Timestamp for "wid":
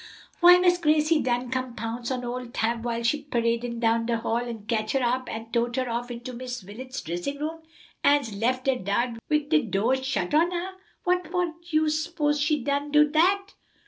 9.29-9.49